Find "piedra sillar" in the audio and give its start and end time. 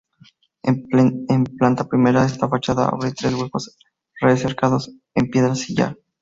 5.29-5.95